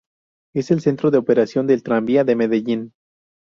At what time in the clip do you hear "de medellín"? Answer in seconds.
2.23-2.93